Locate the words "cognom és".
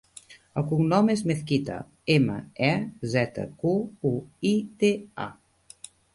0.69-1.19